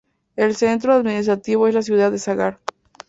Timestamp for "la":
1.75-1.83